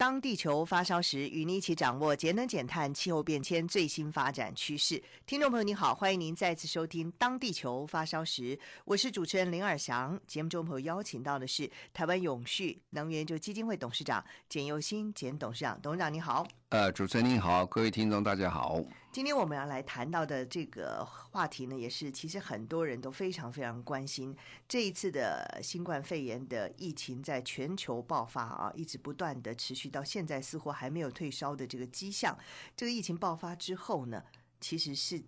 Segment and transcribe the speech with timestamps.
[0.00, 5.02] 当地球发烧时，与你一起掌握节能减碳、气候变迁最新发展趋势。
[5.26, 10.18] 听众朋友，你好，欢迎您再次收听《当地球发烧时》，我是主持人林尔翔。
[10.26, 16.48] 节目中朋友邀请到的是台湾永续能源就基金会董事长简佑新简董事长，董事长你好。
[16.70, 18.80] 呃，主持人您好，各位听众大家好。
[19.10, 24.36] 今天我们要来谈到的这个话题呢，也是其实很多人都非常非常关心。
[24.68, 32.38] 这一次的新冠肺炎的疫情在全球爆发啊，一直不断的持续到现在，似乎还没有退烧的这个迹象。
[32.76, 34.22] 这个疫情爆发之后呢，
[34.60, 35.20] 其实是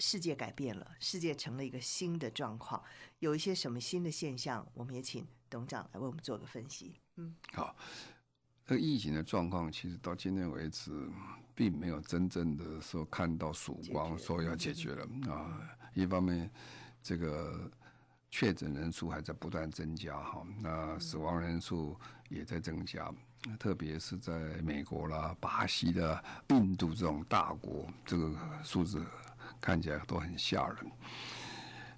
[0.00, 2.82] 世界改变了，世界成了一个新的状况。
[3.20, 6.96] 有一些什么新的现象，我们也请董长来为我们做个分析。
[7.14, 7.76] 嗯，好。
[8.68, 10.92] 这个疫情的状况，其实到今天为止，
[11.54, 15.58] 并没有真正的说看到曙光，说要解决了啊。
[15.94, 16.50] 一方面，
[17.02, 17.70] 这个
[18.30, 23.10] 确诊人数还在不断增加哈，那死亡人数也在增加，
[23.58, 28.30] 特别是在美国啦、巴西的、印度这种大国，这个
[28.62, 29.02] 数字
[29.62, 30.76] 看起来都很吓人。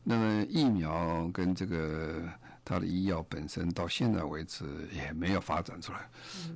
[0.05, 2.33] 那么疫苗跟这个。
[2.71, 6.09] 它的医药本身到现在为止也没有发展出来，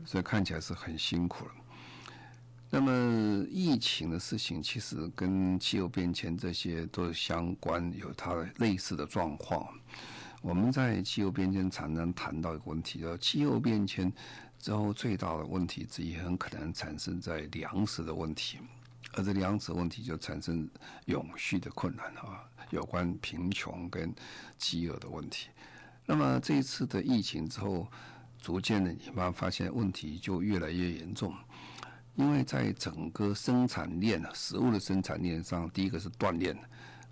[0.06, 1.50] 所以看起来是很辛苦了。
[2.70, 9.68] 那么疫情的事情其实跟气候变迁这些都相关，有它类似的状况。
[10.40, 14.12] 我们在气候变迁常常谈到一个问题，叫气候变迁
[14.60, 18.58] 之后最大的问题之一，很可能产生在粮食的问题，
[19.14, 20.68] 而这粮食问题就产生
[21.06, 24.14] 永续的困难啊，有关贫穷跟
[24.56, 25.48] 饥饿的问题。
[26.06, 27.88] 那么这一次的疫情之后，
[28.38, 31.34] 逐渐的你们发现问题就越来越严重，
[32.14, 36.54] 因为在整个生产链啊，食物的生产链上，第一个是断链，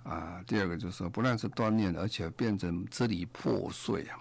[0.03, 4.19] 啊，第二个就是说不但是断链，而且变成支离破碎啊，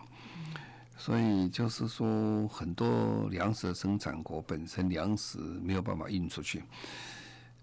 [0.97, 6.63] 所以就是说很多粮食的生产国本身粮食没有办法运出去，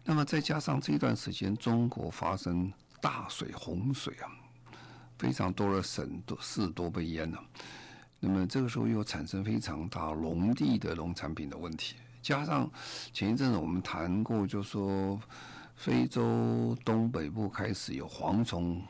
[0.05, 2.71] 那么再加上这段时间中国发生
[3.01, 4.29] 大水洪水啊。
[5.19, 7.43] 非常多的省都市都被淹了，
[8.21, 12.71] 那么这个时候又产生非常大农地的农产品的问题，加上
[13.13, 15.21] 前一阵子我们谈过，就说
[15.75, 18.81] 非洲东北部开始有蝗虫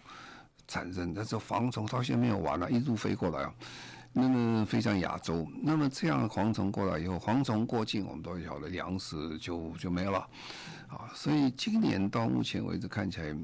[0.67, 3.55] 产生，但是蝗虫到现在没有完了，一路飞过来啊，
[4.13, 10.19] 那么飞向亚洲，那么这样蝗虫过来以后，蝗虫过境，我们都晓得粮食就就没有了，
[10.89, 13.35] 啊，所以今年到目前为止看起来。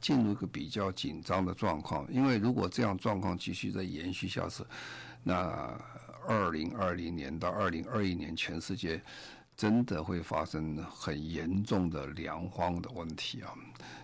[0.00, 4.64] 进入一个比较紧张的状况，因为如果这样状况继续再延续下去，
[5.22, 5.78] 那
[6.26, 9.00] 二零二零年到二零二一年，全世界
[9.56, 13.54] 真的会发生很严重的粮荒的问题啊！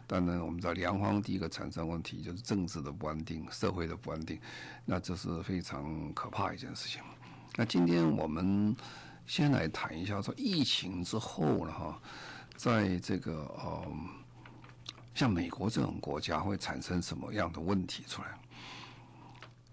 [0.07, 4.39] 当然，我们知道粮荒第一个产生问题就是政治的不安定、社会的不安定，
[4.85, 7.01] 那这是非常可怕一件事情。
[7.57, 8.75] 那今天我们
[9.27, 12.01] 先来谈一下说疫情之后了哈，
[12.57, 13.87] 在这个呃。
[15.15, 18.29] 像美国这种国家会产生什么样的问题出来？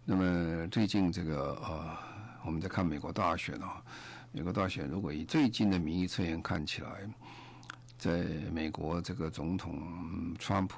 [0.03, 1.97] 那么最近这个呃，
[2.45, 3.81] 我们在看美国大选啊，
[4.31, 7.09] 美国大选如果以最近的民意测验看起来，
[7.97, 10.77] 在美国这个总统川普，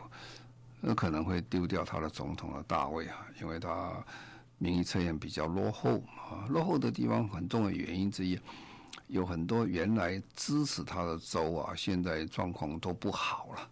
[0.81, 3.91] 那可能会丢掉他的总统的大位啊，因为他
[4.57, 8.39] 民意测验比较落后啊，落后的地方很重要的原因之一，
[9.07, 13.69] 有很多原来支持他的州啊，现在状况都不好了。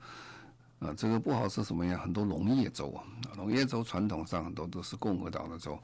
[0.80, 1.98] 啊，这个不好是什么呀？
[1.98, 3.04] 很多农业州啊，
[3.36, 5.78] 农业州传统上很多都是共和党的州，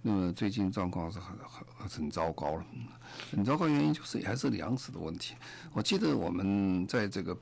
[0.00, 2.64] 那么最近状况是很很很糟糕了。
[3.32, 5.34] 很糟糕原因就是还是粮食的问题。
[5.72, 7.36] 我记得我们在这个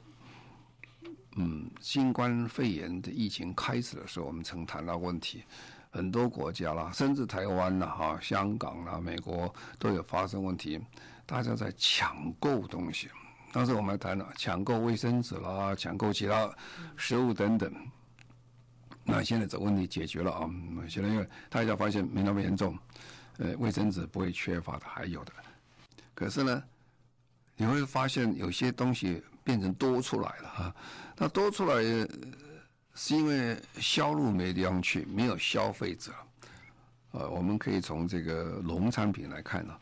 [1.35, 5.43] 嗯新冠肺炎的疫情开始的时候，我们曾谈到问题，
[5.91, 10.81] 很多国家啦，甚至台湾啦、哈香港啦、美国都有发生问题，
[11.27, 13.11] 大家在抢购东西。
[13.57, 16.55] 当时我们还谈了抢购卫生纸啦，抢购其他
[16.95, 17.73] 食物等等。
[19.03, 20.47] 那现在这问题解决了啊，
[20.91, 22.79] 现在因为大家发现没那么严重，
[23.39, 25.33] 呃，卫生纸不会缺乏的，还有的。
[26.15, 26.63] 可是呢，
[27.57, 30.77] 你会发现有些东西变成多出来了哈。
[31.17, 31.77] 那多出来
[32.95, 36.13] 是因为销路没地方去，没有消费者。
[37.13, 39.75] 呃，我们可以从这个农产品来看呢。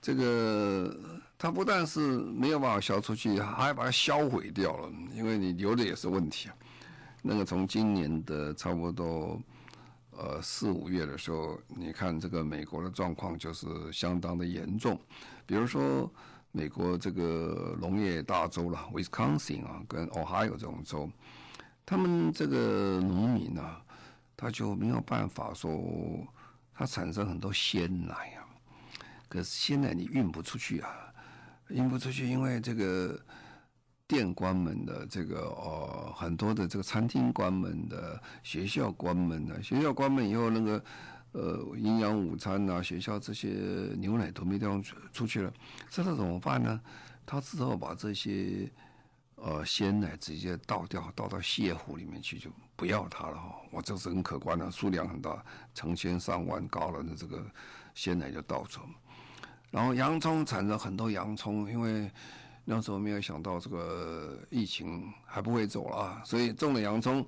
[0.00, 0.96] 这个
[1.38, 6.54] 它不但是没有办法消出去，还把它销毁掉了，因为你留的也是问题啊。
[7.22, 9.38] 那个从今年的差不多
[10.12, 14.98] 呃四五月的时候，你看这个美国的状况就是相当的严重，
[15.44, 16.10] 比如说
[16.50, 21.10] 美国这个农业大州了，Wisconsin 啊跟 Ohio 这种州，
[21.84, 23.82] 他们这个农民啊，
[24.34, 25.78] 他就没有办法说，
[26.74, 28.39] 他产生很多鲜奶啊。
[29.30, 30.90] 可是现在你运不出去啊，
[31.68, 33.16] 运不出去，因为这个
[34.08, 40.84] 店关门的，这个哦，很多的这个餐厅关门的，学校关门的，学校关门以后，那个
[41.30, 43.48] 呃营养午餐、啊，学校这些
[43.98, 45.52] 牛奶都没地方出出去了，
[45.88, 46.80] 这他怎么办呢？
[47.24, 48.68] 他只好把这些
[49.36, 53.54] 呃鲜奶直接倒掉，倒到泻湖里面去，就不要它了哈。
[53.70, 55.40] 哇，这是很可观的，数量很大，
[55.72, 57.40] 成千上万高了那这个
[57.94, 58.80] 鲜奶就倒走。
[59.70, 62.10] 然后洋葱产生很多洋葱，因为
[62.64, 67.24] 那时候没有想到这个疫情还不会走了，所以种的洋葱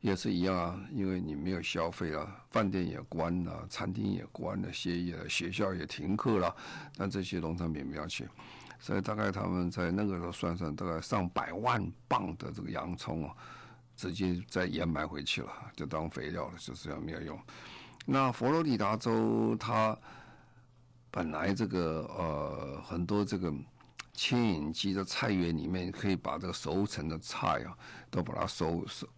[0.00, 0.78] 也是一样啊。
[0.92, 6.54] 因为你没有消费了，饭店也关了，餐厅也关了，歇业了，学校也停课了，
[6.96, 8.28] 但这些农产品不要去，
[8.78, 13.34] 所以大概他们在那个时候算算，大概上百万磅的这个洋葱啊，
[13.96, 17.38] 直接再掩埋回去了，就当肥料了，就是这样没有用。
[18.04, 19.96] 那佛罗里达州它。
[21.16, 23.50] 本来这个呃很多这个
[24.12, 27.74] 牵引机的菜园里面可以把这个熟成的菜啊
[28.10, 29.08] 都把它收收，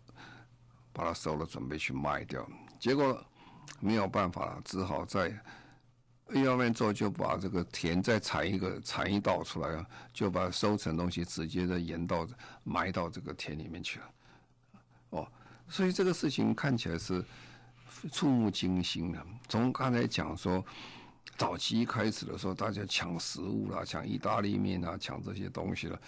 [0.92, 2.48] 把它收了准备去卖掉，
[2.78, 3.20] 结果
[3.80, 5.28] 没有办法，只好在
[6.32, 12.24] 一方面做就把这个田再铲一个铲一道出来啊，就把收成东西直接的延到
[12.62, 14.06] 埋到这个田里面去了。
[15.10, 15.28] 哦，
[15.68, 17.24] 所以这个事情看起来是
[18.12, 19.26] 触目惊心的。
[19.48, 20.64] 从刚才讲说。
[21.36, 26.00] 早期一开始的时候，大家抢食物啦，抢意大利面啊，抢这些东西了，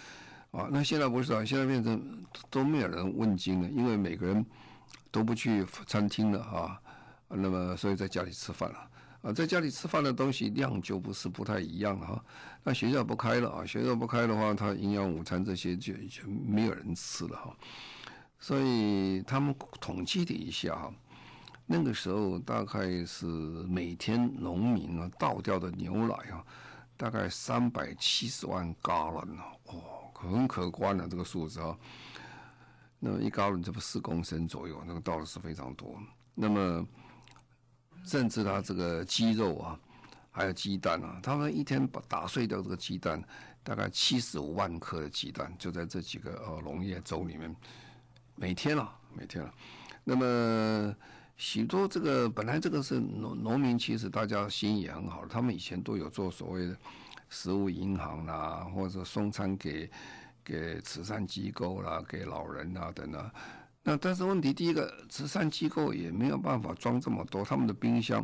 [0.51, 4.45] 啊，那现在不是啊，现在变成都没有人问津了，因为每个人
[5.09, 6.81] 都不去餐厅了啊，
[7.29, 8.89] 那么所以在家里吃饭了，
[9.21, 12.21] 啊，在家里吃饭的东西量就不是不太一样哈，
[12.63, 17.55] 那学校不开了啊，学校不开的话，他营养午餐这些就就没有人吃了哈，
[18.37, 20.93] 所以他们统计了一下哈。
[21.73, 26.45] 那个时候大概是每天农民啊倒掉的牛奶啊，
[26.97, 31.77] 大概三百七十万加仑呢，哦，很可观的这个数字啊。
[32.99, 35.97] 那么一加仑这不四公升左右，那个倒的是非常多。
[36.35, 36.85] 那么
[38.03, 39.79] 甚至他这个鸡肉啊，
[40.29, 43.23] 还有鸡蛋啊，他们一天把打碎掉这个鸡蛋，
[43.63, 47.55] 大概七十五万颗的鸡蛋，就在这几个呃农业州里面，
[48.35, 49.53] 每天啊，每天啊，
[50.03, 50.93] 那么。
[51.41, 56.77] 许多这个本来这个是农农民，其实大家心也很好，他们以前都有做所谓的
[57.29, 59.89] 食物银行啦，或者送餐给
[60.43, 63.31] 给慈善机构啦，给老人啊等等。
[63.81, 68.23] 那但是问题，第一个慈善机构也没有办法装这么多，他们的冰箱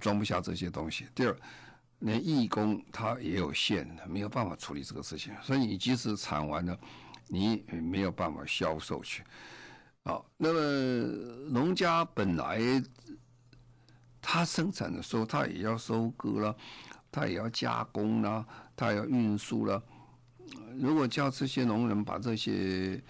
[0.00, 1.06] 装不下这些东西。
[1.14, 1.36] 第二，
[2.00, 6.76] 连义工他也有限，没有办法处理这个事情，所以你即使产完了，
[7.28, 9.22] 你也没有办法销售去。
[10.36, 10.60] 那么
[11.50, 12.60] 农家本来
[14.22, 16.56] 他生产的时候，他也要收割了，
[17.12, 19.82] 他也要加工了，他要运输了。
[20.78, 23.02] 如果叫这些农人把这些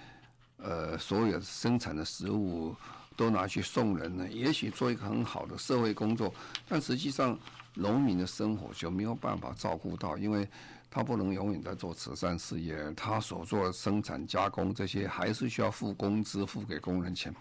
[0.57, 2.75] 呃所有生产的食物
[3.17, 6.35] 都拿去送人呢，也许做一个很好的社会工作，
[6.69, 7.39] 但实际上
[7.75, 10.49] 农民的生活就没有办法照顾到，因为。
[10.91, 17.33] 他不能永远在做慈善事业，他所做生产加工这些还是需要付工资，付给工人钱，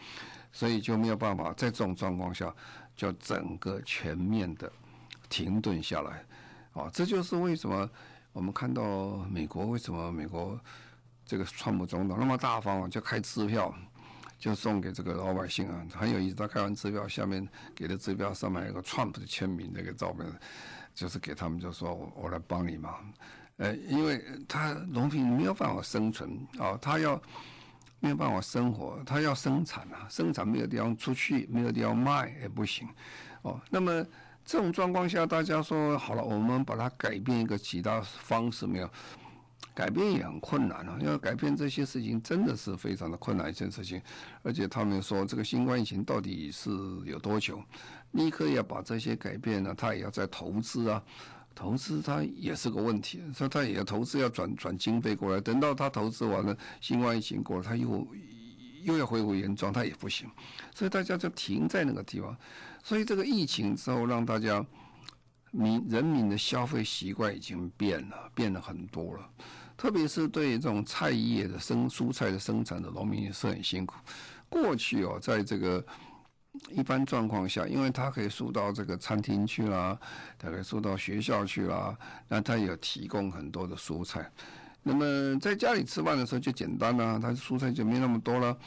[0.51, 2.53] 所以就没有办法在这种状况下
[2.95, 4.71] 就整个全面的
[5.27, 6.23] 停顿下来，
[6.73, 7.89] 啊，这就是为什么
[8.31, 10.59] 我们看到美国为什么美国
[11.25, 13.73] 这个川普总统那么大方，就开支票
[14.37, 20.25] 就送给这个老百姓啊，很有意思，他开完支票下面给的支票上面有个川普的签名那个照片，
[20.93, 22.93] 就是给他们就说我我来帮你忙。
[23.57, 27.21] 呃，因为他农民没有办法生存啊，他要
[27.99, 32.87] 没有办法生活，他要生产啊，生产没有地方出去，没有地方卖也不行，
[33.41, 33.59] 哦。
[33.69, 34.05] 那么
[34.45, 38.89] 这种状况下，大家说好了，我们把它改变一个其他方式没有？
[39.79, 44.01] 改变也很困难啊，要改变这些事情真的是非常的困难一件事情，
[44.43, 46.69] 而且他们说这个新冠疫情到底是
[47.05, 47.63] 有多久？
[48.11, 51.01] 立刻要把这些改变呢，他也要再投资啊。
[51.55, 58.07] 投资它也是个问题，所以他也要投资要转转经费过来，等到他投资完了，新冠疫情过了，他又
[58.83, 60.29] 又要恢复原状，他也不行，
[60.73, 62.35] 所以大家就停在那个地方。
[62.81, 64.65] 所以这个疫情之后让大家
[65.51, 69.29] 民人民的消费习惯已经变了，变了很多了。
[69.79, 73.95] 特别是对这种菜叶的生蔬菜的生产的农民也是很辛苦。
[74.49, 75.81] 过去哦，在这个
[76.71, 79.97] 一般状况下，因为他可以送到这个餐厅去啦，
[80.37, 84.29] 他可以送到学校去啦，那他有提供很多的蔬菜。
[84.83, 88.57] 那么在家里吃饭的时候就简单啦，他蔬菜就没那么多了。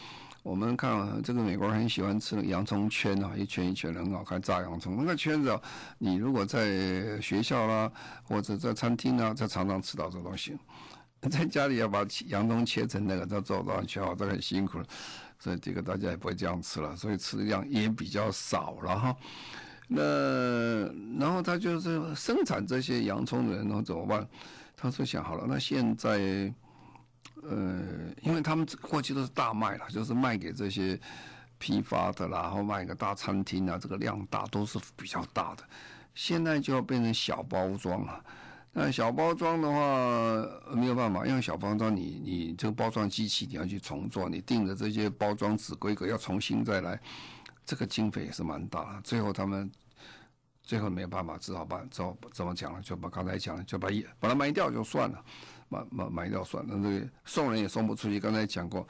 [0.43, 5.61] 我们看，这个美国人很喜欢吃洋葱圈啊，一圈一圈的很好看，炸洋葱那个圈子啊，
[5.99, 7.93] 你如果在学校啦，
[8.25, 10.57] 或者在餐厅啊，就常常吃到这东西。
[11.31, 14.85] 在家里要把洋葱切成那个，再做到切好，这很辛苦了。
[15.39, 19.17] 所以这个大家也不会这样吃了，所以吃的量也比较少了哈。
[19.89, 20.87] 那
[21.19, 24.27] 然后他就是生产这些洋葱的人，然后怎么办？
[24.77, 26.53] 他说想好了，那现在。
[27.45, 27.83] 呃，
[28.21, 30.97] 因为他们过去都是大卖了，就是卖给这些
[31.59, 35.65] 批发的，然后卖给大餐厅啊，这个量大都是比较大的。
[36.15, 38.25] 现在就要变成小包装了。
[38.75, 46.99] 那小包装的话没有办法，因为小包装你你这个包装机器你要去重做，你定的这些包装纸规格要重新再来，
[47.67, 49.01] 这个经费也是蛮大的。
[49.03, 49.71] 最后他们
[50.63, 55.23] 最后没有办法，只好把怎怎么讲了，就把刚才讲了，就把一把它卖掉就算了。
[55.69, 58.21] 卖卖卖掉算了，这个送人也送不出去。
[58.21, 58.87] 刚才讲过，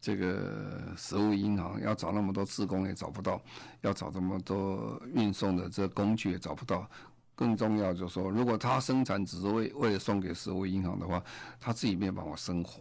[0.00, 3.40] 这个食物银行要找那么多职工也找不到，
[3.80, 6.86] 要找这么多运送的这工具也找不到。
[7.34, 11.22] 更重要就是说，如果他生产只是为为了送给社会银行的话，
[11.60, 12.80] 他自己没有办法生活。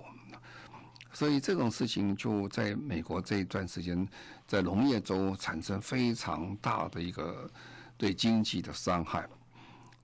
[1.11, 4.07] 所以这种事情就在美国这一段时间，
[4.47, 7.49] 在农业州产生非常大的一个
[7.97, 9.27] 对经济的伤害。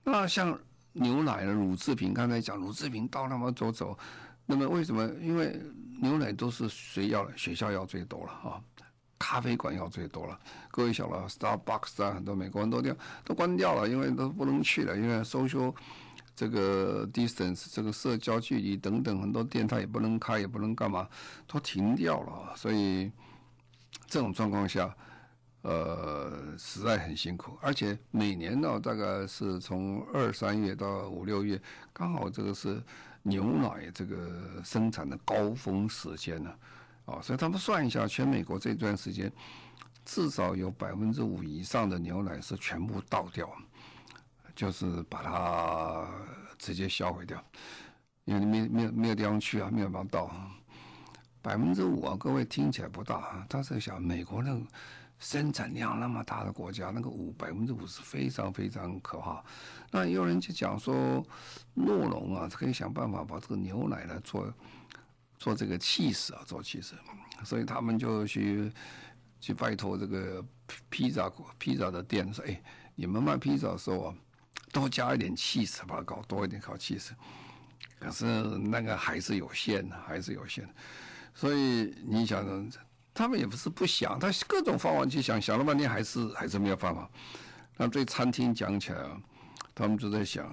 [0.04, 0.58] 那像。
[0.92, 3.96] 牛奶的乳制品，刚才讲乳制品到那么走走，
[4.44, 5.08] 那么为什么？
[5.20, 5.56] 因为
[6.00, 7.30] 牛奶都是谁要？
[7.36, 8.60] 学校要最多了啊，
[9.20, 10.36] 咖啡馆要最多了。
[10.72, 12.92] 各位晓得，Starbucks 啊，很多美国人都掉
[13.24, 15.72] 都关掉了，因为都不能去了，因为 social
[16.34, 21.08] 这个 distance 这个社交距离等等，很多店它也不能开，也不能干嘛，
[21.46, 22.56] 都停掉了。
[22.56, 23.12] 所以
[24.08, 24.92] 这种状况下。
[25.62, 31.60] 呃，实在很辛苦，而且每年呢，大概是从二三月到五六月，
[31.92, 32.82] 刚好这个是
[33.24, 36.50] 牛奶这个生产的高峰时间呢，
[37.22, 39.32] 所以他们算一下，全美国这段时间，
[40.04, 43.50] 至少有百分之五以上的牛奶是全部倒掉，
[44.54, 46.06] 就是把它
[46.58, 47.42] 直接销毁掉，
[48.24, 50.30] 因为没没有没有地方去啊，没有办法倒，
[51.40, 54.60] 百分之五啊，各位听起来不大，但是想美国那个。
[55.22, 59.44] 生产量那么大的国家，那个五百分之五是非常非常可怕。
[59.90, 61.22] 那有人就讲说，
[61.76, 64.50] 酪农啊，可以想办法把这个牛奶呢做
[65.40, 66.94] 做这个气势啊，做气势。
[67.44, 68.70] 所以他们就去
[69.40, 72.62] 去拜托这个披披萨披萨的店说：“哎，
[72.94, 74.14] 你们卖披萨的时候啊，
[74.70, 77.12] 多加一点气势，把它搞多一点搞气势。”
[77.98, 80.74] 可是那个还是有限的，还是有限的。
[81.34, 82.70] 所以你想呢？
[83.12, 87.10] 他们也不是不想，他各种方法去想，想了半天还是还是没有办法。
[87.76, 89.20] 那对餐厅讲起来啊，
[89.74, 90.46] 他们就在想，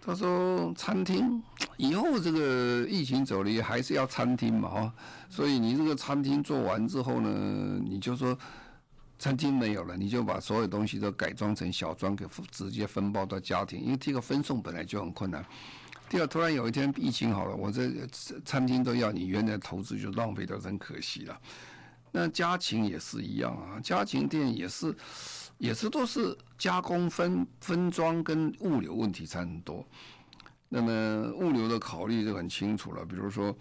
[0.00, 1.42] 他说餐厅
[1.76, 4.92] 以后这个疫情走了，还是要餐厅嘛哈。
[5.28, 8.36] 所以你这个餐厅做完之后呢，你就说
[9.18, 15.44] 餐厅没有了，你就把所有东西都改装成小装，给直接分包到家庭，因为这个分送本来就很困难。
[16.08, 17.90] 第二，突然有一天疫情好了，我这
[18.44, 21.38] 餐厅都要你原来投资就浪费掉，真可惜了。
[22.10, 24.96] 那家禽也是一样啊，家禽店也是，
[25.58, 29.84] 也是都是加工分分装跟物流问题差很多。
[30.68, 33.54] 那么物流的考虑就很清楚了，比如说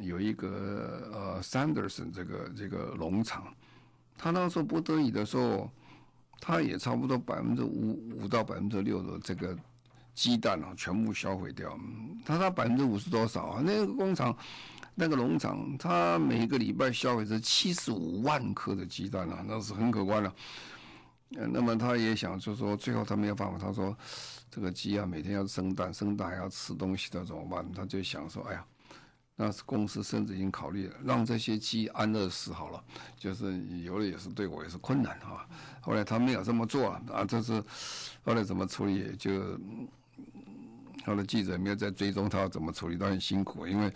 [0.00, 3.52] 有一个呃 Sanderson 这个这个农场，
[4.16, 5.70] 他那时候不得已的时候，
[6.40, 9.56] 他也差不多百分之五五到百分之六的这个。
[10.14, 11.78] 鸡蛋啊，全部销毁掉。
[12.26, 13.62] 他他百分之五是多少啊？
[13.64, 14.36] 那个工厂，
[14.96, 20.34] 那个农场，他每个礼拜销毁是七十五万颗的鸡蛋啊，那是很可观了。
[21.36, 23.96] 嗯那么他也想，就是说最后他没有办法，他说
[24.50, 27.72] 这个鸡啊，每天要生蛋，生蛋还要吃东西的怎么办？
[27.72, 28.64] 他就想说，哎呀，
[29.36, 32.82] 那是公司甚至已经考虑了，让这些鸡安乐死好了，
[33.16, 35.46] 就是有的也是对我也是困难啊。
[35.80, 37.62] 后来他没有这么做啊，这是
[38.24, 39.58] 后来怎么处理就。
[41.04, 43.90] 他的记者没有在追踪他怎么处理，都很辛苦，因为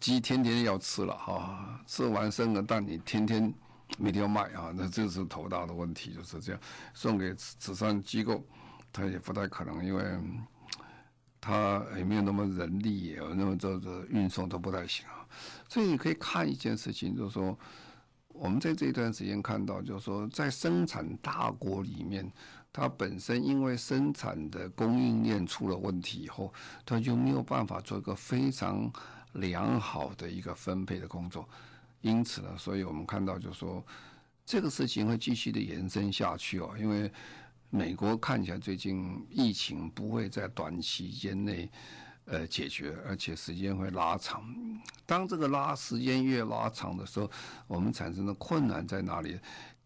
[0.00, 3.54] 鸡天天要吃了哈，吃完生的蛋你天天
[3.98, 6.60] 每天要卖啊，那这是头大的问题，就是这样。
[6.92, 8.42] 送给慈善机构，
[8.92, 10.04] 他也不太可能，因为
[11.40, 15.26] 他也没有那么人力，也有那么这这运送都不太行啊。
[15.68, 17.56] 所以你可以看一件事情，就是说
[18.28, 22.28] 我们在这一段时间看到，就是说，在生产大国里面，
[22.72, 26.52] 它本身因为生产的供应链出了问题以后，
[26.84, 28.90] 它就没有办法做一个非常
[29.34, 31.48] 良好的一个分配的工作。
[32.04, 33.84] 因此呢，所以我们看到，就说，
[34.46, 37.10] 这个事情会继续的延伸下去哦，因为
[37.70, 41.70] 美国看起来最近疫情不会在短期间内。
[42.26, 44.42] 呃，解决，而且时间会拉长。
[45.04, 47.30] 当这个拉时间越拉长的时候，
[47.66, 49.38] 我们产生的困难在哪里？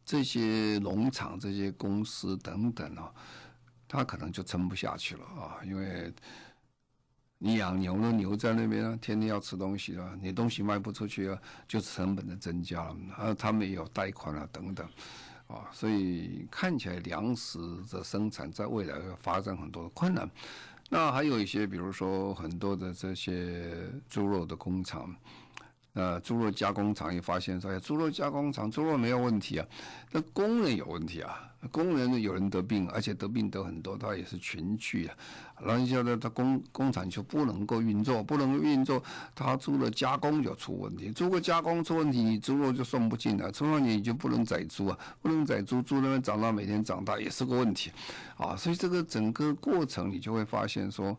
[0.05, 3.13] 这些农场、这些公司等等啊，
[3.89, 5.59] 它可能就撑不下去了啊！
[5.65, 6.13] 因为
[7.41, 12.97] 你养牛的牛在那边啊，天天要吃东西啊，你东西卖不出去啊，就成本的增加了。
[13.17, 14.85] 啊，他们也有贷款啊，等等
[15.47, 17.59] 啊，所以看起来粮食
[17.91, 20.29] 的生产在未来会发展很多的困难。
[20.91, 25.15] 那还有一些，比如说很多的这些猪肉的工厂，
[25.93, 29.67] 呃，猪肉加工厂也发现说，哎，猪肉加工厂猪肉没有问题啊，
[30.11, 31.48] 那工人有问题啊。
[31.73, 35.17] 工人有人得病，而且得病得很多，他也是群聚啊。
[35.61, 39.03] 然后现在他工工厂就不能够运作，不能够运作，
[39.35, 41.11] 他做的加工就出问题。
[41.11, 47.91] 做个加工出问题，你猪肉就送不进来，从而你就不能宰猪啊，不能宰猪，猪那边长大每天长大也是个问题
[48.37, 48.55] 啊。
[48.55, 51.19] 所以这个整个过程你就会发现说，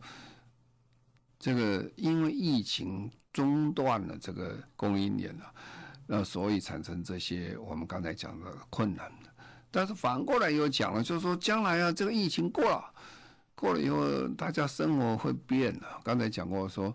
[1.38, 5.52] 这个因为疫情中断了这个供应链啊，
[6.06, 9.12] 那所以产生这些我们刚才讲的困难。
[9.70, 12.84] 但是反过来又讲了，就是说将来啊，这个疫情过了，
[13.54, 15.86] 过了以后，大家生活会变的。
[16.02, 16.94] 刚才讲过说，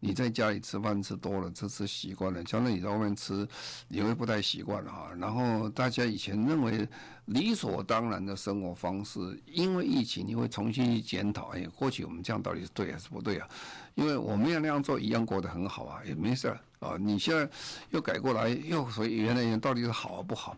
[0.00, 3.48] 你在家里吃饭吃多了，吃吃习惯了，将来你在外面吃，
[3.88, 5.08] 你会不太习惯了哈。
[5.18, 6.86] 然后大家以前认为
[7.24, 13.48] 理所当然的生活方式，因为疫情，你会重新去检讨，哎，过去我们这样到底是对还是不对啊？
[13.94, 16.48] 因为我们要那样做，一样过得很好啊，也没事
[16.80, 16.96] 啊。
[17.00, 17.48] 你现在
[17.90, 20.54] 又改过来，又所以原来到底是好不好？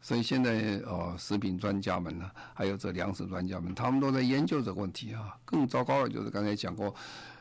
[0.00, 5.36] 所以现在呃，食品专家们呢，还有这粮食专家们，他们都在研究这个问题啊。
[5.44, 6.94] 更糟糕的就是刚才讲过，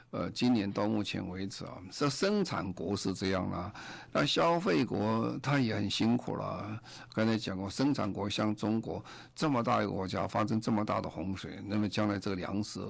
[0.09, 3.71] 呃，今年到目前为止啊，这生产国是这样了，
[4.11, 6.81] 那消费国他也很辛苦了。
[7.13, 12.81] 刚才讲过，生产国像中国这么大一个国家，发生这么大的洪水，那么将来这个粮食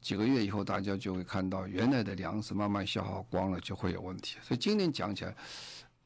[0.00, 4.38] 几个月以后，大家就会看到原来的粮食慢慢消耗光了，就会有问题。
[4.42, 5.34] 所以今年讲起来，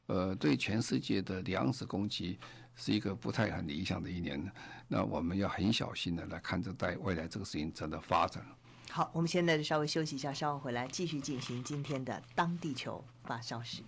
[0.05, 2.37] 呃，对全世界的粮食供给。
[2.75, 4.51] 是一个不太很理想的一年，
[4.87, 8.45] 那我们要很小心的来看着待未来这个事情怎么发展。
[8.89, 13.81] 好，我们现在稍微休息一下，稍后回来继续进行今天的当地球发烧时。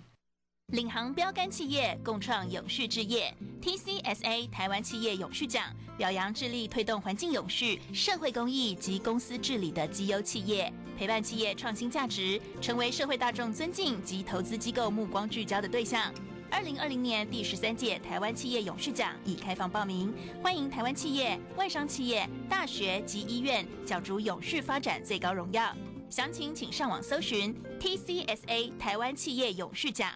[0.73, 16.11] 领航标杆企业共创永续置业，TCSA 台湾企业永续奖表扬致力推动环境永续、社会公益及公司治理的绩优企业，陪伴企业创新价值，成为社会大众尊敬及投资机构目光聚焦的对象。
[16.51, 25.75] 二零二零年第十三届台湾企业勇士奖已开放报名，欢迎台湾企业、外商企业、大学及医院角逐勇士发展最高荣耀。
[26.09, 30.09] 详情请上网搜寻 TCSA 台湾企业勇士奖。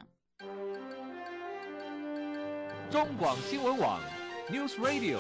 [2.90, 4.00] 中广新闻网
[4.50, 5.20] News Radio。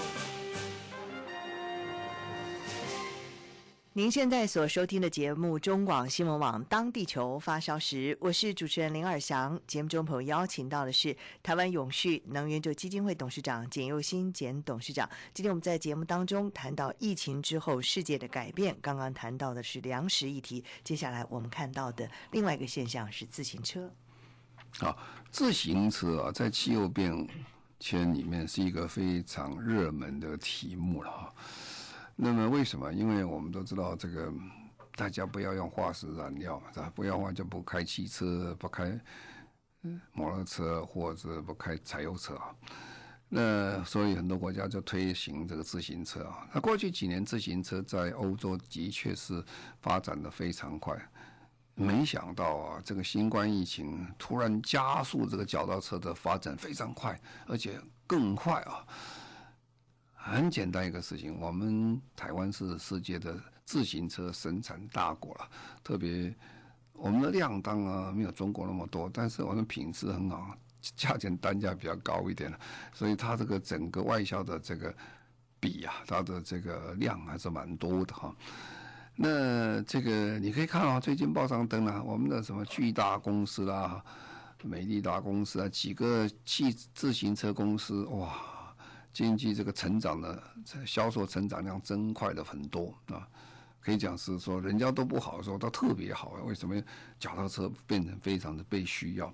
[3.99, 9.59] 您现在所收听的节目《中广新闻网》，当地球发烧时，我是主持人林尔祥。
[9.67, 15.05] 节目中朋友邀请到的是台湾永续能源就基金会董事长简佑新简董事长。
[15.33, 20.63] 今天我们在节目当中谈到疫情之后世界的改变，刚刚谈到的是粮食议题。
[20.81, 23.91] 接下来我们看到的另外一个现象是自行车。
[24.79, 24.95] 啊，
[25.29, 27.27] 自行车啊，在气候变
[27.81, 31.35] 迁里面是一个非常热门的题目了哈。
[32.21, 32.91] 那么为什么？
[32.91, 34.29] 因为我们都知道这个，
[34.97, 36.91] 大家不要用化石燃料，是吧？
[36.93, 38.99] 不要话就不开汽车，不开
[40.11, 42.53] 摩托车，或者不开柴油车啊。
[43.29, 46.45] 那所以很多国家就推行这个自行车啊。
[46.53, 49.41] 那过去几年自行车在欧洲的确是
[49.81, 51.01] 发展的非常快，
[51.73, 58.85] 没想到啊，这个新冠疫情突然加速这个脚踏车的发展非常快，而且更快啊。
[60.21, 65.49] 很简单一个事情，我们台湾是世界的自行车生产大国了，
[65.81, 66.31] 特别
[66.91, 70.53] 我们的量当啊没有中国那么多，但是我们品质很好，
[70.97, 72.53] 价钱单价比较高一点，
[72.93, 74.93] 所以它这个整个外销的这个
[75.57, 78.35] 比啊，它的这个量还是蛮多的哈。
[79.15, 84.03] 那这个你可以看啊，最近报上登了我们的什么巨大公司啦、
[84.63, 88.58] 美利达公司啊，几个汽自行车公司哇。
[89.11, 90.41] 经济这个成长的
[90.85, 93.27] 销售成长量增快了很多啊，
[93.79, 96.31] 可以讲是说人家都不好的时候，它特别好。
[96.45, 96.81] 为什么
[97.19, 99.33] 脚踏车变成非常的被需要？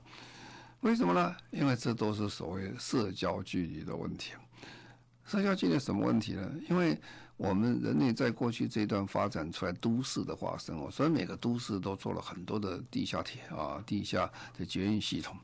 [0.81, 1.35] 为什么呢？
[1.51, 4.33] 因为这都是所谓社交距离的问题。
[5.25, 6.51] 社交距离什么问题呢？
[6.69, 6.97] 因为
[7.37, 15.35] 我们人类在过去这段发展出来都市的化身哦，所以每个都市都做了很多的地下铁啊、地下的捷运系统。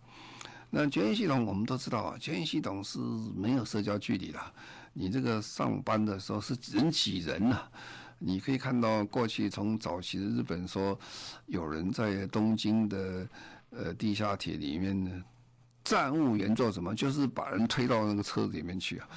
[0.73, 2.97] 那捷运系统我们都知道啊，捷运系统是
[3.36, 4.39] 没有社交距离的。
[4.93, 7.62] 你这个上班的时候是人挤人呐、
[8.19, 10.97] 你可以看到过去从早期的日本说，
[11.47, 13.27] 有人在东京的
[13.71, 15.23] 呃地下铁里面呢，
[15.84, 16.93] 站务员做什么？
[16.95, 19.07] 就是把人推到那个车子里面去啊。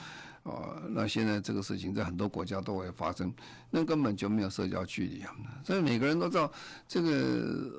[0.45, 3.33] 哦，那现在这个事情在很多国家都会发生，
[3.71, 5.35] 那根本就没有社交距离啊。
[5.65, 6.53] 所以每个人都知道，
[6.87, 7.11] 这个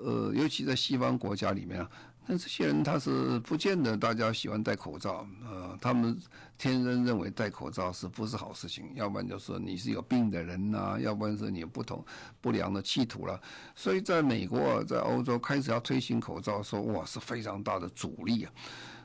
[0.03, 1.89] 呃，尤其在西方国家里面啊，
[2.27, 6.17] 那这些人他是不见得大家喜欢戴口罩，呃，他们
[6.57, 8.85] 天生认为戴口罩是不是好事情？
[8.95, 12.03] 要不然就说你是有病的人呐、啊，要不然是你有不同
[12.41, 13.39] 不良的企图了。
[13.75, 18.51] 所以在美国、在欧洲开始要推行口罩的时候，哇，是非常大的阻力啊。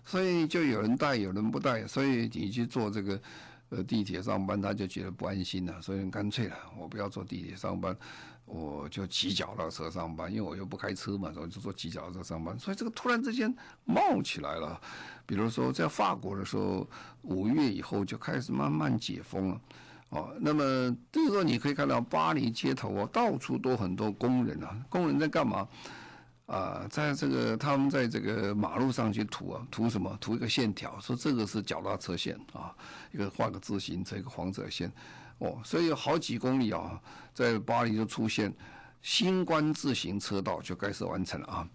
[0.05, 3.21] 所以就有人戴，有人不戴，所以你去做这个。
[3.73, 7.97] 呃，地铁上班他就觉得不安心了，所以干脆了，我不要坐地铁上班，
[8.53, 12.59] 我就骑脚踏车上班，因为我又不开车嘛，所以就坐骑脚踏车上班。
[12.59, 14.81] 所以这个突然之间冒起来了，
[15.25, 16.85] 比如说在法国的时候，
[17.23, 19.61] 五月以后就开始慢慢解封了，
[20.09, 20.63] 哦，那么
[21.13, 25.69] 这个时候你可以看到巴黎街头啊，到处都很多工人啊，工人在干嘛？
[26.47, 30.19] 啊，在这个他们在这个马路上去涂啊，涂什么？
[30.21, 32.75] 涂一个线条，说这个是脚踏车线啊，
[33.13, 34.91] 一个画个自行车一个黄色线，
[35.41, 36.99] 哦，所以有好几公里啊，
[37.35, 38.51] 在巴黎就出现
[39.03, 41.69] 新冠自行车道就开始完成了啊。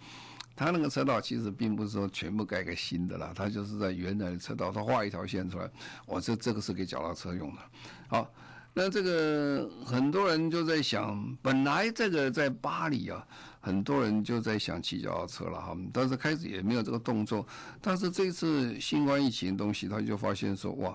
[0.56, 5.70] 他那个车道其实并不是说全部盖个新的啦，他就是在原来的车道他画一条线出来，
[6.06, 7.62] 我，这这个是给脚踏车用的，
[8.08, 8.32] 好。
[8.78, 13.26] 那这个很多人就在想，本来这个在巴黎啊，
[13.62, 17.48] 很多人就在想骑脚踏车了哈，但是开始也没有这个动作。
[17.80, 20.94] 但是这次新冠疫情的东西，他就发现说，哇，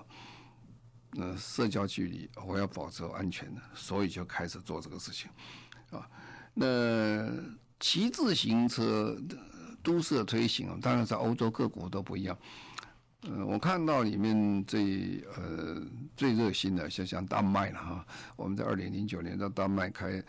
[1.13, 5.29] 那社交距离我要保持安全的，所以就开始做这个事情，
[5.91, 6.07] 啊，
[6.53, 7.29] 那
[7.79, 9.37] 骑自行车的
[9.83, 12.37] 都市的推行，当然在欧洲各国都不一样。
[13.23, 15.79] 嗯，我看到里面最呃
[16.15, 18.05] 最热心的，像像丹麦了哈。
[18.35, 20.23] 我们在二零零九年到丹麦开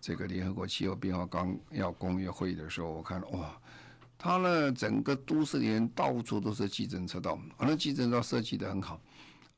[0.00, 3.60] 这个联合国气候变化纲要公约会议的时候，我看哇，
[4.16, 8.98] 它呢整个都市里面到处都是计程车道，而那计程车道设计的很好，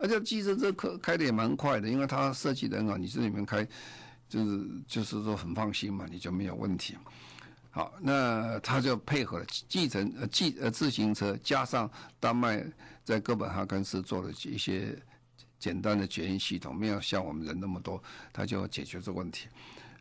[0.03, 3.65] 而且计程车开开的也蛮快的，因为它设计得很好，你这里面开
[4.29, 6.97] 就是就是说很放心嘛，你就没有问题。
[7.71, 12.63] 好，那他就配合了计程呃计呃自行车，加上丹麦
[13.05, 14.95] 在哥本哈根市做了一些
[15.59, 19.49] 简单的捷运系统，没有像我们人那么多，他就解决这个问题。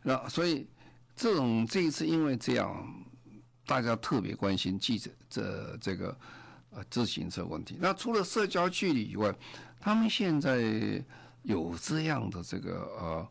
[0.02, 0.66] 那所以
[1.14, 2.94] 这种这一次因为这样，
[3.64, 6.14] 大家特别关心记者这这个
[6.74, 7.76] 呃自行车问题。
[7.80, 9.34] 那除了社交距离以外，
[9.80, 11.02] 他们现在
[11.42, 13.28] 有这样的这个呃。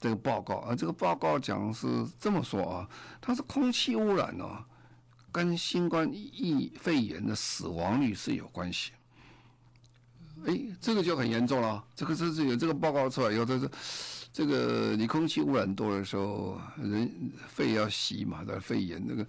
[0.00, 1.86] 这个报告啊，这个报告讲是
[2.18, 2.88] 这么说啊，
[3.20, 4.44] 它是空气污染呢、
[5.30, 8.90] 跟新冠疫肺炎的死亡率是有关系。
[10.44, 11.84] 哎，这个就很严重了。
[11.94, 13.70] 这个是是有这个报告出来以后，这是
[14.32, 17.08] 这个你空气污染多的时候，人
[17.46, 19.24] 肺要吸嘛，的肺炎那个，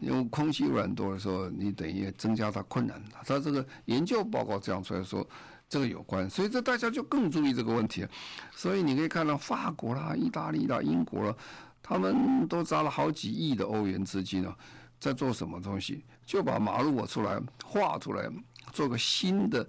[0.00, 3.00] 因为空气污染多的时候，你等于增加它困难。
[3.24, 5.26] 它这个研究报告这样出来说。
[5.72, 8.04] 这个有关，所以这大家就更注意这个问题。
[8.50, 11.32] 所以你可以看到法国啦、意大利啦、英国啦，
[11.80, 14.52] 他们都砸了好几亿的欧元资金啊，
[14.98, 16.04] 在做什么东西？
[16.26, 18.28] 就把马路我出来画出来，
[18.72, 19.64] 做个新的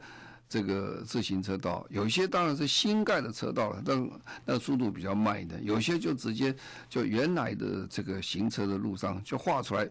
[0.52, 1.88] 这个自行车道。
[1.90, 4.10] 有些当然是新盖的车道了，但
[4.44, 5.64] 那速度比较慢一点。
[5.64, 6.54] 有些就直接
[6.90, 9.88] 就原来的这个行车的路上就画出来，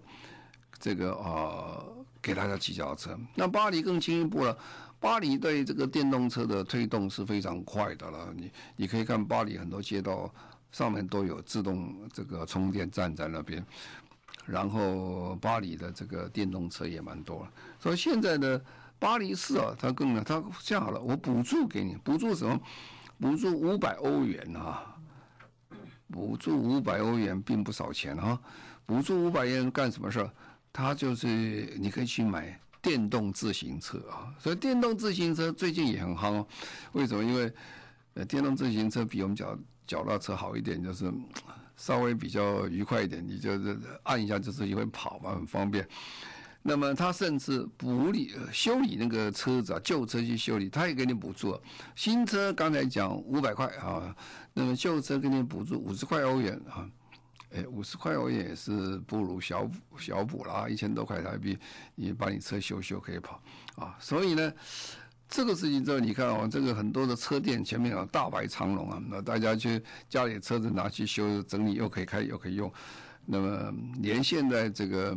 [0.78, 1.82] 这个啊、
[2.20, 3.18] 给大家骑脚车。
[3.34, 4.54] 那巴黎更进一步了。
[4.98, 8.30] 巴黎对这个电动车的推动是非常快的了。
[8.36, 10.30] 你你可以看巴黎很多街道
[10.72, 13.64] 上面都有自动这个充电站在那边，
[14.44, 17.50] 然后巴黎的这个电动车也蛮多了。
[17.78, 18.60] 所以现在呢
[19.00, 22.60] 巴黎市啊，它更呢，它这样好了，我补助给你，补助什么？
[23.18, 24.94] 补助五百欧元啊，
[26.08, 28.38] 补助五百欧元并不少钱啊。
[28.86, 30.30] 补助五百元干什么事儿？
[30.72, 31.26] 它就是
[31.80, 32.60] 你可以去买。
[32.82, 36.46] 电动自行车啊，所以电动自行车最近也很夯哦。
[36.92, 37.22] 为什么？
[37.22, 37.52] 因为，
[38.24, 39.54] 电动自行车比我们脚
[39.86, 41.12] 脚踏车好一点，就是
[41.76, 43.22] 稍微比较愉快一点。
[43.22, 45.86] 你就是按一下就自己会跑嘛，很方便。
[46.62, 51.58] 那么他甚至补理修理那个车子啊，旧车去修理，他也给你补助。
[51.96, 54.14] 新车刚才讲五百块啊，
[54.52, 56.88] 那么旧车给你补助五十块欧元啊。
[57.52, 61.58] 哎，五十块欧元也是不如小补小补啦，一千多块台币，
[61.96, 63.42] 你把你车修修可以跑
[63.74, 63.96] 啊。
[63.98, 64.52] 所以呢，
[65.28, 72.72] 这个事情之后，你看哦，这个很多的车店前面有大排长龙啊，那大家去家里车子拿去修整理，又可以开又可以用。
[73.30, 75.16] 那么连现在这个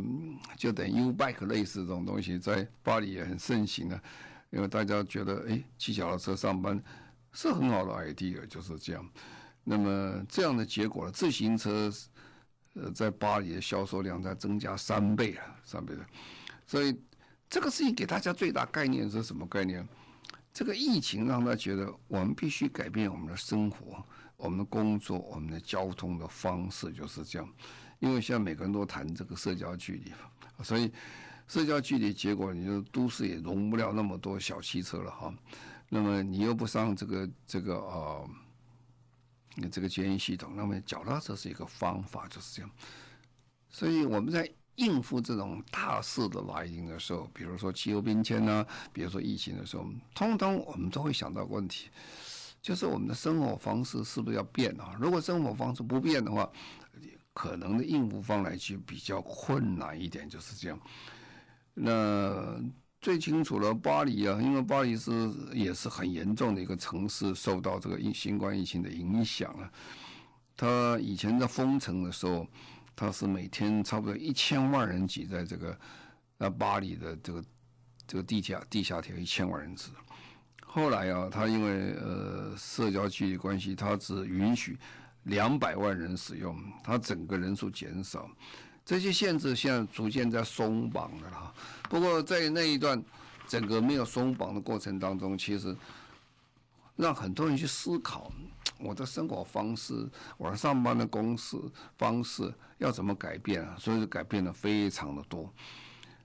[0.56, 4.00] 就等于 U bike 类似这种东西，在巴黎也很盛行啊，
[4.50, 6.80] 因为大家觉得哎，骑脚踏车上班
[7.32, 9.04] 是很好的 idea，就是这样。
[9.64, 11.90] 那么这样的结果呢，自行车。
[12.76, 16.04] 呃，在巴黎的销售量在增加三倍啊，三倍的，
[16.66, 16.92] 所以
[17.48, 19.86] 这个事情给大家最大概念是什么概念？
[20.52, 24.04] 这个疫情让他觉得我们必须改变我们的生活、
[24.36, 27.48] 我们的工作、我们的交通的方式，就是这样。
[27.98, 30.12] 因为现在每个人都谈这个社交距离，
[30.62, 30.92] 所以
[31.48, 35.34] 社交距离结果，你就都市也容不了那么多小汽车了哈。
[35.88, 38.24] 那么你又不上这个这个啊。
[39.62, 42.68] 呃这个监狱系统，那么脚踏车是一个方法，就是这样。
[43.70, 51.88] 所以我们在应付这种大事的来临的时候，比如说气候变迁呐，比如说疫情的时候，通通我们都会想到问题，
[52.60, 54.96] 就是我们的生活方式是不是要变啊？
[54.98, 56.50] 如果生活方式不变的话，
[57.34, 60.80] 可能的应付方来去比较困难一点，就是这样。
[61.74, 62.58] 那。
[63.00, 69.70] 最清楚了，巴黎啊，因为巴黎是也是很严重的一个城市，受到这个疫新冠疫情的影响啊。
[70.56, 72.48] 他以前在封城的时候，
[72.96, 75.78] 他是每天差不多一千万人挤在这个
[76.38, 77.44] 那巴黎的这个
[78.06, 79.90] 这个地下地下铁一千万人次。
[80.64, 84.78] 后来啊，他因为呃社交距离关系，他只允许
[85.24, 88.28] 两百万人使用，他整个人数减少。
[88.84, 91.54] 这些限制现在逐渐在松绑了哈，
[91.88, 93.02] 不过在那一段
[93.48, 95.74] 整个没有松绑的过程当中，其实
[96.96, 98.30] 让很多人去思考
[98.78, 100.06] 我的生活方式，
[100.36, 103.74] 我上班的公司方式要怎么改变啊？
[103.78, 105.50] 所以改变了非常的多。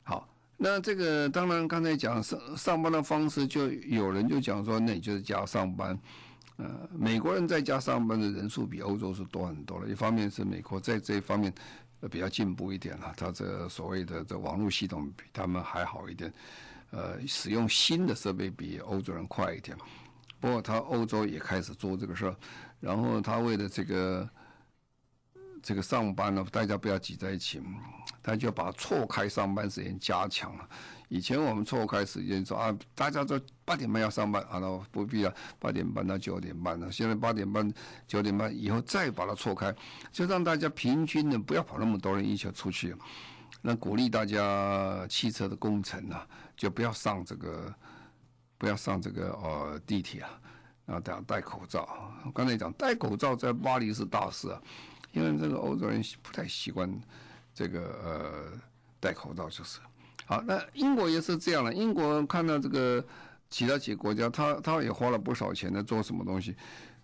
[0.04, 5.98] 好，那这个当然刚才讲上上班的方式，就有人就讲说，那你就是加上班。
[6.60, 9.90] 呃，美国人在家上班的人数比欧洲是多很多了。
[9.90, 11.52] 一方面是美国在这一方面。
[12.10, 16.34] 比较进步一点了，他这所谓的这网络系统比他们还好一点，
[16.92, 19.78] 呃，使用新的设备比欧洲人快一点。
[20.40, 22.36] 不过他欧洲也开始做这个事儿，
[22.80, 24.30] 然后他为了这个
[25.62, 27.62] 这个上班呢，大家不要挤在一起，
[28.24, 30.70] 他就把错开上班时间加强了。
[31.10, 36.92] 以前我们错开时间说啊，大家都八点半要上班，啊，那不必要八点半到九点半了。
[36.92, 37.74] 现在八点半、
[38.08, 39.76] 九点半以后再把它错开，
[40.12, 42.96] 就让大家平均的不要跑那么多人一起出去。
[43.62, 47.74] 那鼓励大家汽车的工程啊，就不要上这个，
[48.60, 50.30] 不要上这个呃地铁啊，
[50.86, 52.14] 然后，大家戴口罩。
[52.36, 54.62] 刚才讲戴口罩在巴黎是大事啊，
[55.12, 56.88] 因为这个欧洲人不太习惯
[57.52, 58.60] 这个呃
[59.00, 59.80] 戴口罩，就是。
[60.30, 61.74] 好，那英国也是这样了。
[61.74, 63.04] 英国看到这个
[63.50, 66.56] 其他几个国家，他他也花了不少钱在做什么东西。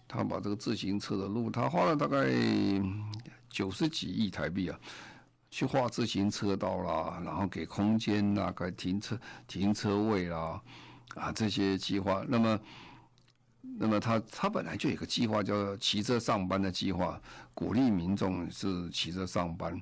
[0.08, 2.28] 他把这个自行车的路，他花了大概
[3.50, 4.80] 九十几亿台币啊，
[5.50, 10.62] 去画自行车道啦，然后给空间啊，给停车停车位啦，
[11.16, 12.24] 啊这些计划。
[12.28, 12.60] 那么，
[13.80, 17.20] 那么他他本来就有个计划叫骑车上班的计划，
[17.56, 19.82] 鼓励民众是骑车上班。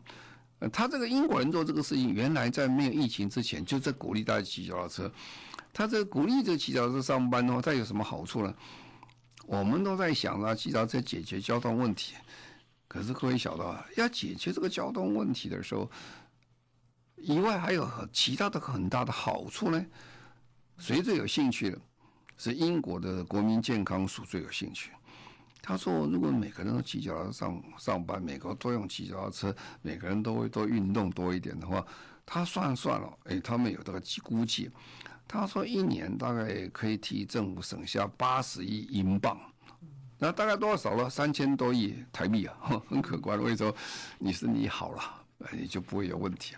[0.71, 5.11] 他这个英国人做这个事情，原来在没有疫情之前就在鼓励大家骑脚踏车。
[5.73, 8.53] 他这鼓励这骑脚踏车上班的话，他有什么好处呢？
[9.45, 12.13] 我们都在想啊，骑脚踏车解决交通问题。
[12.87, 15.89] 可是各位晓得啊，要解决这个交通问题的时候，
[17.15, 19.85] 以外还有其他的很大的好处呢。
[20.77, 21.81] 谁最有兴趣的？
[22.35, 24.91] 是英国的国民健康署最有兴趣。
[25.65, 31.83] 他说：“如果每个人都骑脚踏上上班，每个都用骑脚踏车，每个人都会多运动多一点的话，
[32.25, 34.69] 他算算了，哎，他们有这个估计，
[35.25, 39.39] 他说一年大概可以替政府省下八十亿英镑，
[40.19, 41.09] 那大概多少了？
[41.09, 42.55] 三千多亿台币啊，
[42.89, 43.41] 很可观。
[43.41, 43.73] 为什么？
[44.19, 45.01] 你是你好了，
[45.53, 46.55] 你就不会有问题。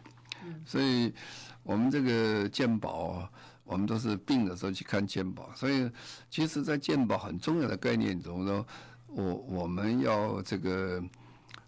[0.66, 1.14] 所以，
[1.62, 3.30] 我们这个健保。”
[3.66, 5.90] 我们都是病的时候去看健保，所以
[6.30, 8.64] 其实，在健保很重要的概念中呢，
[9.16, 11.02] 我我们要这个，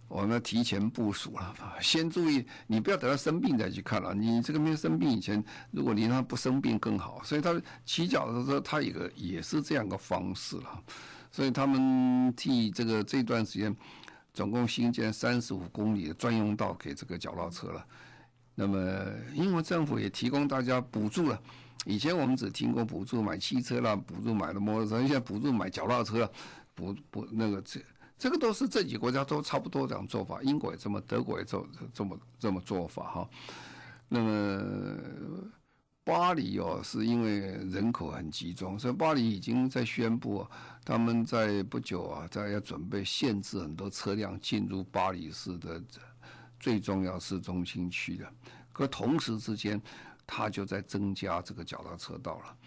[0.09, 4.13] 我们要提前部署了，先注意，你不要等到生病再去看了。
[4.13, 7.21] 你这个没有生病以前，如果你让他不生病更好。
[7.23, 10.83] 所以他起脚的时候，他一个也是这样的方式了。
[11.31, 13.73] 所以他们替这个这段时间，
[14.33, 17.85] 总共新建三十五公里的专用道给这个脚踏车了。
[18.55, 18.77] 那么
[19.33, 21.39] 英国政府也提供大家补助了。
[21.85, 26.29] 以前我们只听过补助买汽车啦，补助买了摩托车，现在补助买脚踏车，
[26.77, 27.81] 不不那个这
[28.19, 33.29] 这个都是这几个国家都差不多这样做法，英国也这么，德国也这这么这么做法哈。
[34.07, 34.63] 那么
[36.03, 40.47] 巴黎哦，是因为人口很集中，所以巴黎已经在宣布，
[40.85, 45.83] 他们在不久啊，在要准备限制很多车辆进入巴黎市的
[46.59, 48.31] 最重要市中心区的。
[48.71, 49.81] 可同时之间，
[50.27, 52.57] 他就在增加这个脚踏车道了。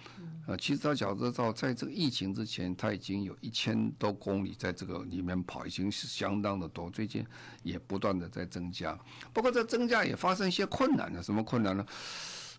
[0.46, 6.88] 呃，其实他脚踏车道在这个疫情之前，他已经有一千多公里在这个里面跑，已经是相当的多。
[6.88, 7.24] 最近
[7.62, 8.98] 也不断的在增加，
[9.32, 11.22] 不过这增加也发生一些困难了。
[11.22, 11.86] 什么困难呢？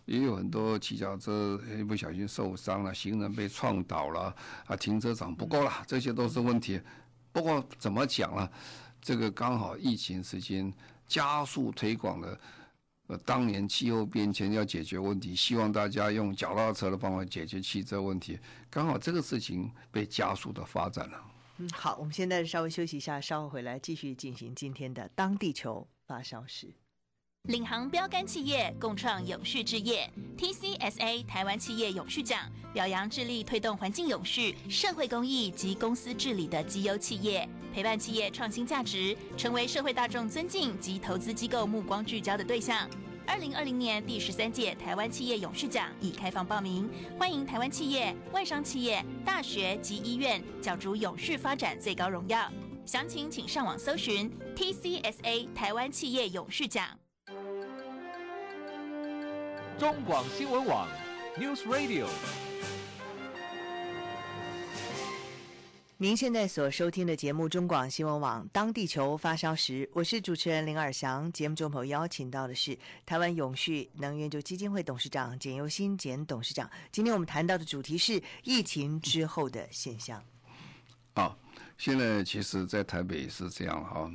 [0.04, 4.34] 也有很多骑脚车一不小心受伤了，行人被撞倒了，
[4.66, 6.80] 啊，停车场不够了，这些都是问题。
[7.32, 8.48] 不过怎么讲呢？
[9.00, 10.72] 这个刚好疫情时间
[11.08, 12.38] 加速推广了。
[13.18, 18.38] 当年气候变迁要解决问题，希望大家用脚踏车的方法解决汽车问题，
[18.70, 21.24] 刚好这个事情被加速的发展了。
[21.58, 26.74] 嗯，好，我们现在稍微休息一下，稍后回来继续进行今天的当地球发烧时。
[27.48, 42.88] 领航标杆企业共创永续置业，TCSA 台湾企业永续奖表扬致力推动环境永续、社会公益及公司治理的绩优企业，陪伴企业创新价值，成为社会大众尊敬及投资机构目光聚焦的对象。
[43.26, 52.50] 二零二零年第十三届台湾企业勇士奖已开放报名，欢迎台湾企业、外商企业、大学及医院角逐勇士发展最高荣耀。
[52.84, 56.86] 详情请上网搜寻 TCSA 台湾企业勇士奖。
[59.78, 60.88] 中广新闻网
[61.38, 62.06] ，News Radio。
[66.02, 71.30] 您现在所收听的节目《中广新闻网》，当地球发烧时，我是主持人林尔祥。
[71.30, 76.68] 节目中朋友邀请到的是台湾永续能源基金会董事长简尤新简董事长。
[76.90, 80.20] 今天我们谈到的主题是疫情之后的现象。
[81.14, 81.36] 啊，
[81.78, 84.10] 现在其实，在台北是这样哈。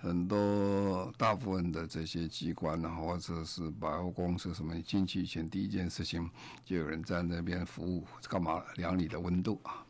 [0.00, 6.30] 很多大部分的这些机关啊，或者是百货公司什么，进去以前第一件事情
[6.64, 9.84] 就有人在那边服务，干嘛量你的温度啊？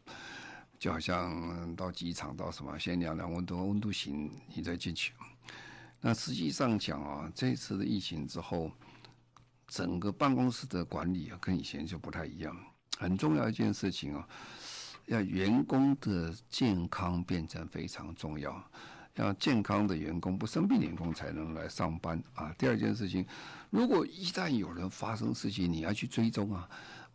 [0.84, 5.14] 就好像到机场到什么，先量量温度，温度行你再进去。
[5.98, 8.70] 那实际上讲啊，这次的疫情之后，
[9.66, 12.54] 整个办公室的管理啊，跟以前就不太一样。
[12.98, 14.28] 很重要一件事情啊，
[15.06, 18.62] 要员工的健康变成非常重要。
[19.14, 22.54] 要健康的员工，不生病员工才能来上班啊。
[22.58, 23.24] 第二件事情，
[23.70, 26.68] 如果一旦有人发生事情，你要去追踪啊。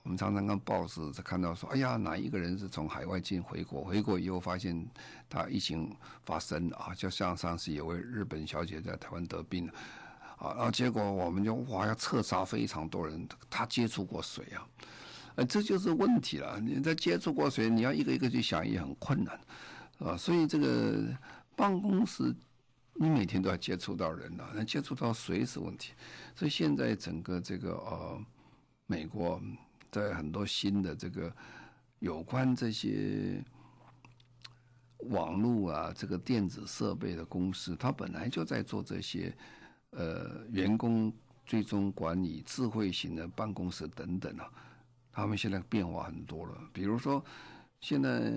[0.04, 4.88] 我们常常看报纸才看到说，哎呀，哪一个人是从海外进回国，回国以后发现
[5.30, 9.74] 他疫情发生啊，就像上次有位日本小姐在台湾得病了
[10.38, 14.68] 啊，然后结果我们就哇要彻查非常多人，他接触过谁啊？
[15.36, 16.60] 呃，这就是问题了。
[16.60, 19.40] 你在接触过谁，你要一个一个去想也很困难
[20.00, 20.18] 啊。
[20.18, 21.04] 所以这个。
[21.56, 22.34] 办公室，
[22.94, 25.92] 你每天都要接触到人了，那接触到谁是问题？
[26.34, 28.18] 所以现在整个这个呃，
[28.86, 29.42] 美国
[29.92, 31.34] 在很多新的这个
[32.00, 33.44] 有关这些
[35.10, 39.36] 网络啊，这个电子设备的公司，它本来就在做这些
[39.92, 41.14] 呃员工
[41.46, 44.52] 追踪管理、智慧型的办公室等等啊，
[45.12, 47.24] 他们现在变化很多了，比如说。
[47.82, 48.30] 现在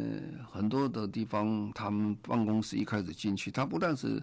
[0.53, 4.23] 很多的地方，他们办公室一开始进去，他不但是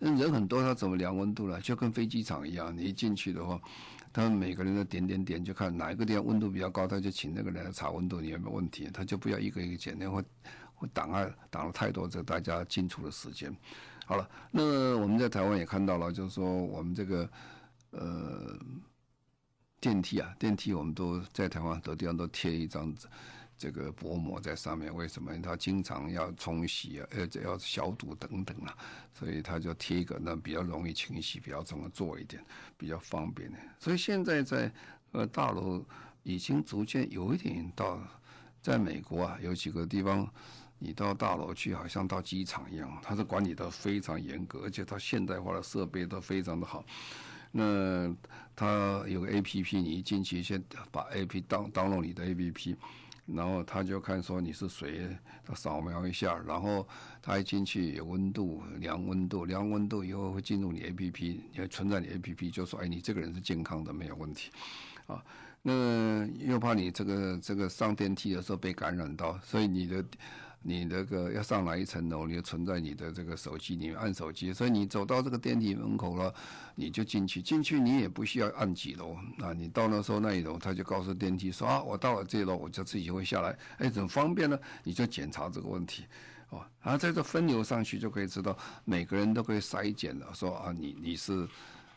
[0.00, 1.60] 人很多，他怎么量温度了？
[1.60, 3.60] 就跟飞机场一样，你一进去的话，
[4.12, 8.88] 他们每个人都点点点，就看哪一个地方温度比较高，他就请那个人来查温度，你有没有问题？
[8.92, 10.22] 他就不要一个一个检，那会
[10.74, 13.54] 会挡啊挡了太多这大家进出的时间。
[14.04, 17.30] 好了，那我们在台湾也看到了，就是说我们这个
[17.90, 18.58] 呃
[19.80, 23.06] 电梯啊，电梯我们都在台湾很多地方都贴一张纸。
[23.62, 25.40] 这个薄膜在上面，为什么？
[25.40, 28.76] 它经常要冲洗啊，而且要消毒等等啊，
[29.14, 32.44] 所以他就贴一个，那比较容易清洗，比较怎么做一点，
[32.76, 33.58] 比较方便的。
[33.78, 34.68] 所以现在在
[35.12, 35.80] 呃大楼
[36.24, 38.00] 已经逐渐有一点到，
[38.60, 40.28] 在美国啊，有几个地方，
[40.80, 46.84] 你到大楼去，好像到机场一样，它是管理的非常严格，而且它现代化的设备都非常的好。
[47.52, 48.12] 那
[48.56, 52.74] 它有个 APP，你一进去先把 APP 当 download 你的 APP。
[53.34, 56.86] 然后他就看说你是谁，他扫描一下，然后
[57.20, 64.50] 他一进去有温度，量温度，量温度以后会进入你 APP，也存在你 APP，就说哎，你这个人是健康的，没有问题，
[65.06, 65.22] 啊，
[65.62, 70.04] 那又怕你这个这个上电梯的时候被感染到，所以你的。
[70.62, 76.32] 你那个要上哪一层楼，你就存在你的这个手机里面按手机，所以你走到这个电梯门口了，
[76.76, 84.58] 你就进去，进去你也不需要按几楼啊，你到那时候那一楼，他就告诉电梯说啊，我到了这楼，我就自己会下来，哎，怎么方便呢？
[84.84, 86.04] 你就检查这个问题，
[86.50, 91.48] 哦，然后在这分流上去就可以知道，每个人都可以筛检了，说啊，你你是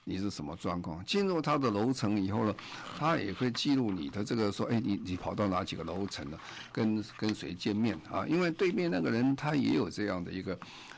[0.07, 1.03] 你是什么状况？
[1.03, 2.55] 进入他的楼层以后呢，
[2.97, 6.39] 他也会记录你的这个说，哎，你你跑到哪几个楼层了？
[6.71, 8.25] 跟跟谁见面啊？
[8.27, 10.57] 因为对面那个人他也有这样的一个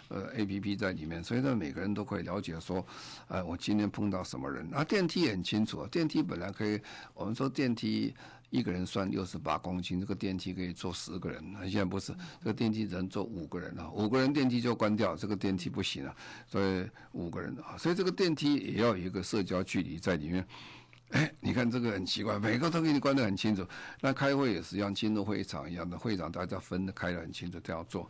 [0.10, 2.86] 呃 APP 在里面，所以呢，每个人都可以了解说，
[3.30, 4.84] 呃，我今天碰到什么人啊？
[4.84, 6.80] 电梯也很清楚啊，电梯本来可以，
[7.14, 8.14] 我们说电梯。
[8.50, 11.44] 一个人算六十八公斤，这个电梯可以坐十个人。
[11.64, 16.16] 现在不是，这个电梯只能坐五个人了，五个人电梯就关掉，这个电梯不行了，
[16.48, 20.48] 所以五个人啊，所以这个电梯也要有一个社交距离在里面。
[21.10, 23.66] 哎，你看这个很奇怪，每个都给你关得很清楚。
[24.02, 28.10] 那开会也是一样，进入会场一样的，会场大家分得开得很清楚，都要做。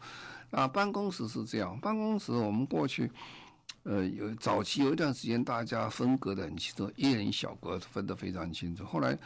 [0.52, 3.12] 啊，办公室是这样，办公室我们过去，
[3.84, 9.18] 呃，有早期有一段时间大家分隔得很清楚，一人一小格分得非常清楚，后来。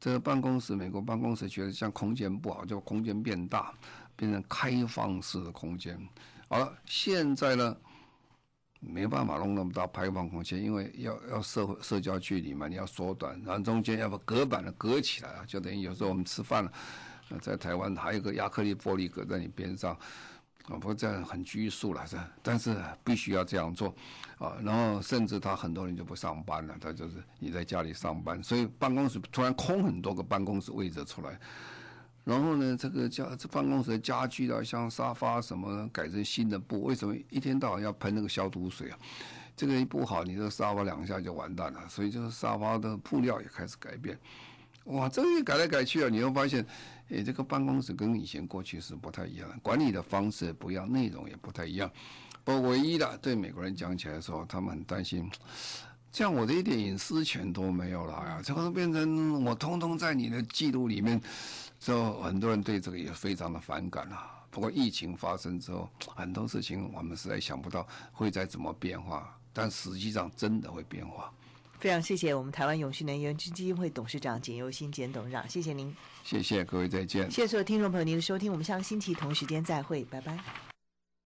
[0.00, 3.74] 这个办公室，美国办公室觉得像空间不好，就空间变大，
[4.14, 5.98] 变成开放式的空间。
[6.48, 7.76] 好了，现在呢，
[8.80, 16.72] 没办法弄那么大开放空间，因为要要社会社交距离嘛，你要缩短，然后中间要把隔板的隔起来啊，就等于有时候我们吃饭了，
[17.40, 19.98] 在台湾还有个亚克力玻璃隔在你边上。
[20.68, 23.94] 啊，不过这样很拘束了，是，但是必须要这样做，
[24.38, 31.38] 啊，然后甚至他很多人就不上班了，他就是你在家里上班，所以办公室突然空很多个办公室位置出来，
[32.24, 38.98] 然后呢，这个家这办公室的家具啊，像沙发什么改成新的布，为什么一天到晚要喷那个消毒水啊？
[39.56, 44.16] 这个一不好，你这个沙发两下就完蛋了，所以就是沙发的布料也开始改变。
[44.84, 46.64] 哇，这个改来改去啊，你会发现，
[47.08, 51.90] 诶，这个办公室跟以前过去是不太一样，管理的方式不一样，内容也不太一样。
[52.44, 55.30] 不过唯一的对美国人讲起来的时候，他们很担心，
[56.10, 61.20] 这样我的一点隐私权都没有了呀，这个变成我通通在你的记录里面，
[61.80, 64.34] 之后很多人对这个也非常的反感啊。
[64.50, 71.32] 不过疫情发生之后，很多事情我们实在想不到会再怎么变化，但实际上真的会变化。
[71.78, 75.94] 非常谢谢我们台湾永续能源基金会董事长简尤新简董事长，谢谢您。
[76.24, 77.30] 谢谢各位，再见。
[77.30, 80.67] 谢谢所有听众朋友您的收听，我们下个星期同时间再会，拜拜。